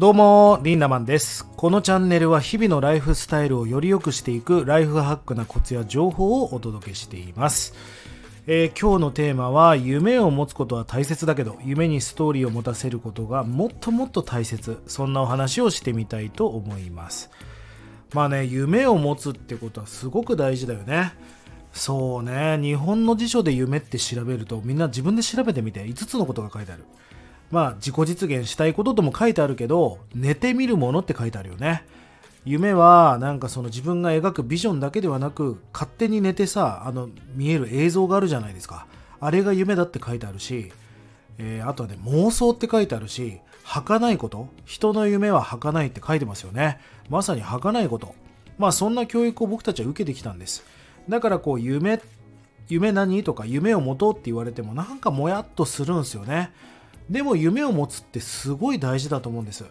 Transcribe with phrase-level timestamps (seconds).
[0.00, 1.44] どうも、リンダマンです。
[1.58, 7.74] このチャンネルは日々のライフスタイルをより良くしていくライフハックなコツや情報をお届けしています。
[8.46, 17.30] えー今日のテーマは夢を持つことは大切だけど夢にストーリーを持たせることがもっともっと大切そんなお話をしてみたいと思います
[18.14, 21.12] まあね夢を持つってことはすごく大事だよね
[21.74, 26.86] そうね日本の辞書で夢って調べるとみんな自分で調べてみて5つのことが書いてある
[27.50, 31.84] まあ自己実現したいこととも書いてあるけど寝てみるものって書いてあるよね。
[32.44, 38.86] 夢はなんかその自分が描くビジョンだけではなく勝手に寝てさあの見える映像があるじゃないですか。
[39.20, 40.72] あれが夢だって書いてあるし、
[41.38, 44.48] えーあとはね妄想って書いてあるし儚いこと。
[44.64, 46.80] 人の夢は儚いって書いてますよね。
[47.10, 48.14] まさに儚いこと。
[48.58, 50.64] まあそんな教育を僕たちは受けてきたんです。
[51.08, 52.00] だからこう夢
[52.68, 53.22] 夢何？
[53.22, 56.52] とか夢を持とうって言われてもなんかもやっとするんですよね。
[57.10, 59.64] でも夢を持つってすごい大事だと思うんです。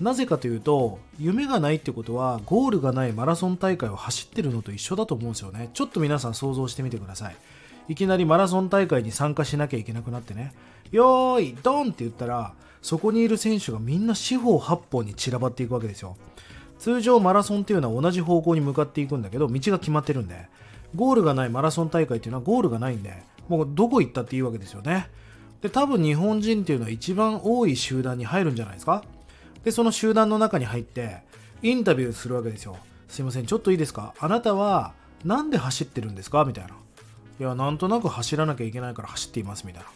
[0.00, 5.70] なぜかというと夢がないってことはゴールがないマラソン大会を走ってるのと一緒だと思うんですよね。
[5.72, 7.36] ちょっと皆さん想像してみてください。
[7.88, 10.52] いきなりマラソン大会に参加しなきゃいけなくなってね。
[10.90, 16.16] よーいドンって言ったらそこにいる選手がみんな四方八方に散らばっていくわけですよ。
[16.80, 20.48] 通常マラソンっていうのは同じ方向に向かっていくんだけど道が決まってるんで。
[20.96, 25.08] ゴールがないマラソン大会っていうのはゴールがないんでもうどこ行ったっていいわけですよね。
[25.62, 29.04] で多分日本人っていうのは一番多い集団に入るんじゃないですか？
[29.64, 31.22] でその集団の中に入って
[31.62, 32.76] インタビューするわけですよ。
[33.08, 34.14] すいませんちょっといいですか？
[34.18, 34.94] あなたは
[35.24, 36.44] なんで走ってるんですか？
[36.44, 36.70] みたいな。
[37.38, 39.88] いやなんとなく走らなきゃいけないから走っていますみたいな。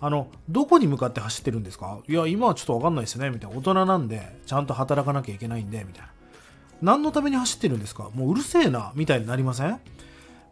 [0.00, 1.98] あのどこに向かって走ってるんですか？
[2.06, 3.56] いや今はちょっと分かんないですねみたいな。
[3.56, 6.10] 大人なんでちゃんと働かなきゃいけないんでみたいな。
[6.80, 8.10] 何のために走ってるんですか？
[8.14, 9.80] もううるせえなみたいになりません？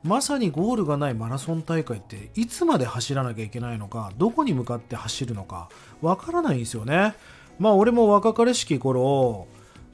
[0.07, 5.69] まさにゴールがないマラソン大会っていつまで走らなきゃいけないのかどこに向かって走るのか
[6.01, 7.15] わからないんですよね。
[7.59, 9.49] まあ俺も若かりしき頃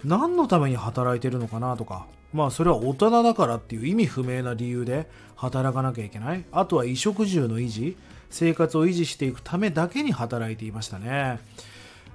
[0.04, 6.44] 何のために働いてるのかなとかまあそれは大人だからっていう意味不明な理由で働かなきゃいけない。
[6.52, 7.96] あとは衣食住の維持
[8.28, 11.40] 生活を維持していくためだけに働いていましたね。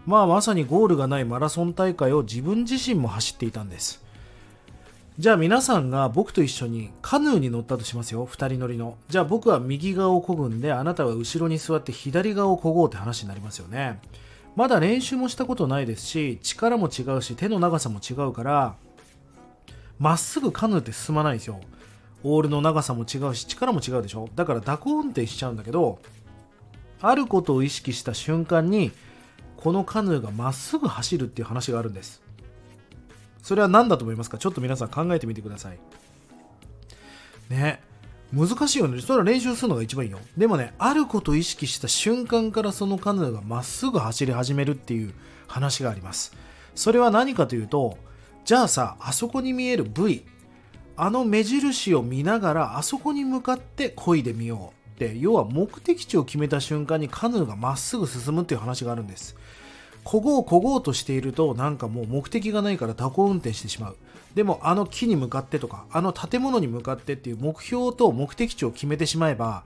[0.06, 4.06] まあまさにゴールがないマラソン大会を自分自身も走っていたんです。
[5.19, 8.28] じゃあ皆さんが僕と一緒にカヌーに乗ったとしますよ。
[8.28, 8.97] 2人乗りの。
[9.09, 14.00] じゃあ僕は右側を漕ぐんであなたは後ろに座って左側を漕ごうって話になりますよね。
[14.55, 18.75] まだ練習もしたことないですし力も違うし手の長さも違うから
[19.97, 21.61] まっすぐカヌーって進まないんですよ。
[22.23, 24.29] オールの長さも違うし力も違うでしょ。
[24.35, 25.97] だから蛇行運転しちゃうんだけど
[27.01, 28.91] あることを意識した瞬間に
[29.55, 32.22] このカヌーがまっすぐ走るっていう話があるんです。
[33.47, 34.38] それは何だと思いますか？
[34.38, 35.80] ちょっと皆さん考えてみてください。
[37.50, 37.81] ね。
[38.34, 39.00] 難しいよね。
[39.00, 40.19] それは練習するのが一番いいよ。
[40.35, 45.13] でもねあることを意識した瞬間からそのカヌーがまっすぐ走り始めるっていう
[45.47, 46.34] 話があります。
[46.75, 47.97] それは何かというと
[48.44, 50.25] じゃあさあそこに見える V
[50.97, 59.38] あの目印を見ながらあそこに向かって漕いでみようって要は目的地を決めた瞬間にカヌーがまっすぐ進むっていう話があるんです。
[60.07, 63.97] こごうこごうとしているとなんかもう目的がないから蛇行運転してしまう。
[64.35, 69.66] でもあの木に向かってとかあの建物に向かってっていう目標と目的地を決めてしまえば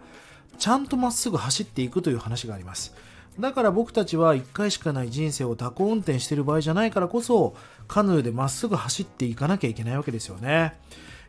[0.57, 2.95] ちゃんとまっすぐ走っていくという話があります。
[3.39, 7.53] だから僕たちは1回しかない人生を蛇行運転してる場合じゃないからこそ
[7.87, 10.73] カヌーでまっすぐ走っていかなきゃいけないわけですよね。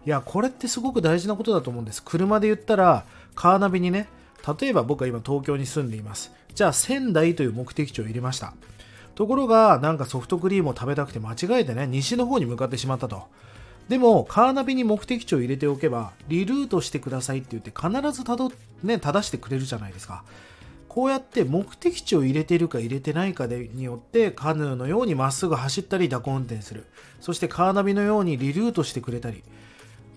[0.07, 2.03] いやこれってすごく大事なことだと思うんです。
[2.03, 4.09] 車で言ったらカーナビにね
[4.59, 6.33] 例えば僕は今東京に住んでいます。
[6.55, 8.55] じゃあ仙台という目的地を入れました。
[9.15, 13.25] ところがなんかソフトクリームを食べたくて間違えてね西の方に向かってしまったと。
[13.89, 18.53] でもカーナビに目的地を入れておけばリルートしてくださいって言って必ずたど、
[18.83, 20.25] ね、正してくれるじゃないですか。
[20.89, 26.87] こうやって目的地を入れているか入れてないかでによってカヌーのようにまっすぐ走ったり蛇行運転する。
[27.21, 29.43] そしてカーナビのようにリルートしてくれたり。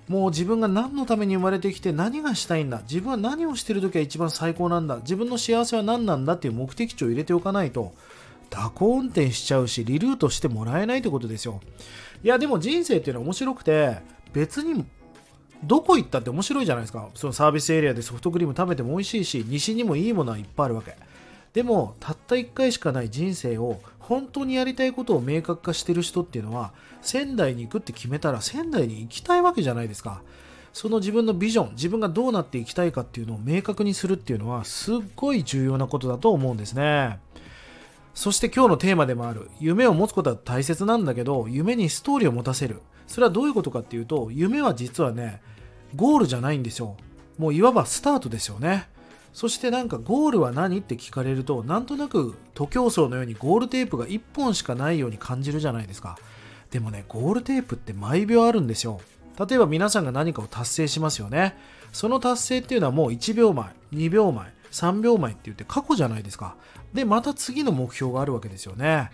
[0.09, 2.81] もう自分が何のために生まれてきて何がしたいんだ。
[2.84, 4.97] 自分は何をしてる時は一番最高なんだ。
[4.97, 7.93] 自分の幸せは何なんだっていう目的地を入れておかないと
[8.52, 11.62] 蛇行運転しちゃうしリルートしてもらえないってことですよ。
[12.24, 13.97] いやでも人生っていうのは面白くて
[14.34, 14.86] 別に
[15.64, 17.09] どこ行ったって面白いじゃないですか。
[17.16, 20.96] そのサービスエリアでソフトクリーム食べても美味しいし西にもいいものはいっぱいあるわけ。
[21.53, 30.22] でもたった1回しかない人生を本当にやりたいことを明確化してる人っていうのは仙台に行くって決めたら仙台に行きたいわけじゃないですか。
[30.74, 37.20] その自分のビジョン自分がどうなっていきたいかっていうのを明確にするっていうのはすっごい重要なことだと思うんですね。
[38.16, 42.82] そして今日のテーマでもある夢を持つことは大切なんだけど夢にストーリーを持たせる。
[43.08, 45.41] それはどういうことかっていうと夢は実はね
[45.96, 46.96] ゴールじゃないんですよ。
[47.38, 48.88] もういわばスタートですよね。
[49.34, 56.18] そしてなんかゴールは何って聞かれるとなんとなく徒競走のようにゴールテープが1本しかないように感じるじゃないですか。
[56.72, 59.02] でもねゴールテープって毎秒あるんですよ。
[59.38, 61.58] 例えば皆さんが何かを達成しますよね。
[61.91, 66.55] その達成っていうのはもう1秒前2秒前3秒前って言って過去じゃないですか。
[66.93, 69.09] でまた次の目標があるわけですよね。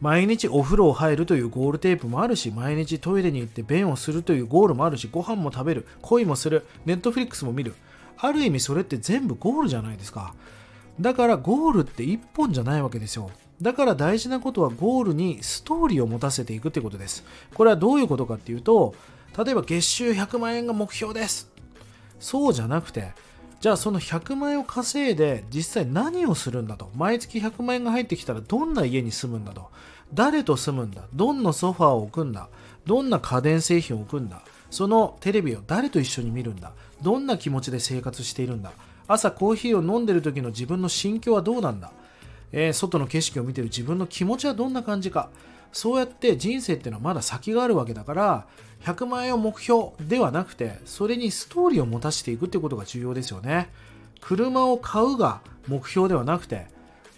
[0.00, 7.74] 毎日お風呂を入るというゴールテープもあるし毎日トイレに行って便をするというゴールもあるしご飯も食べる恋もするネットフリックスも見る。
[8.16, 10.34] ある意味それって全部ゴールじゃないですか。
[11.00, 13.30] だからゴールって1本じゃないわけですよ。
[13.60, 17.24] だから大事なことはゴールにストーリーを持たせていくってことです。
[17.54, 18.94] これはどういうことかっていうと
[19.36, 21.50] 例えば月収100万円が目標です。
[22.20, 23.12] そうじゃなくて
[23.60, 26.90] じゃあその100万円を稼いで実際何をするんだと。
[26.94, 29.70] 毎月100万円が入ってきたらどんな家に住むんだと。
[30.12, 31.02] 誰と住むんだ。
[31.14, 32.48] どんなソファーを置くんだ。
[32.86, 34.42] どんな家電製品を置くんだ。
[34.70, 36.72] そのテレビを誰と一緒に見るんだ。
[37.02, 38.72] どんな気持ちで生活しているんだ。
[39.06, 41.92] 朝コーヒーを飲んでる時の自分の心境はどうなんだ、
[42.52, 45.30] えー、外の景色を見てる自分の気持ちはどんな感じか。
[45.72, 48.46] そうやって人生っていうのはまだ先があるわけだから
[48.84, 53.70] 100万円を目標ではなくてそれにストーリーを持たせていくってことが重要ですよね。
[54.20, 56.66] 車を買うが目標ではなくて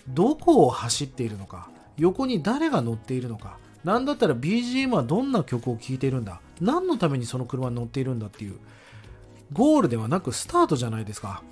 [0.08, 1.68] どこを走っているのか
[1.98, 8.58] 横に誰が乗っているのか何だったら BGM はどんな曲を聴いているんだ何のためにその車に乗っているんだっていう
[9.52, 11.42] ゴールではなくスタートじゃないですか。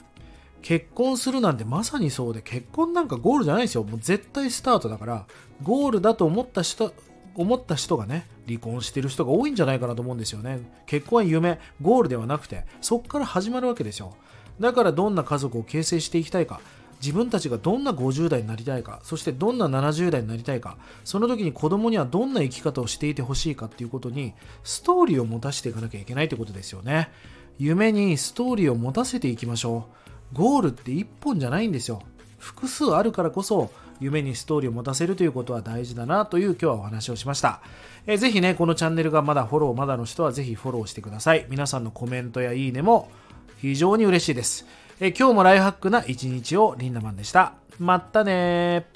[0.62, 3.84] 結婚するなんてまさにそうで結婚なんかゴールじゃないですよ。
[3.84, 5.26] もう絶対スタートだから
[5.62, 6.92] ゴールだと思った人
[7.36, 10.60] 思った人がね離婚してる人が多いんじゃないかなと思うんですよね。
[10.86, 14.14] 結婚は夢ゴールではなくてそこから始まるわけですよ。
[14.60, 16.60] だからどんな家族を形成していきたいか
[17.00, 24.32] 自分たちがどんな50代になりたいかそしてどんな70代になりたいかその時に子供にはどんな生き方をしていてほしいかっていうことに
[24.62, 27.10] ストーリーを持たせていかなきゃいけないってことですよね。
[27.58, 29.86] 夢にストーリーを持たせていきましょ
[30.32, 30.36] う。
[30.36, 32.02] ゴールって1本じゃないんですよ。
[32.38, 33.70] 複数あるからこそ
[34.04, 37.60] 夢にストーリーを持たせるということは大事だなという今日はお話をしました。
[38.06, 41.46] えー、ぜひね、このチャンネルがまだフォローまだの人はぜひフォローしてください。
[41.48, 43.10] 皆さんのコメントやいいねも
[43.60, 44.66] 非常に嬉しいです。
[45.00, 47.54] え今日もライフハックな一日をリンダマンでした。
[47.78, 48.86] まったね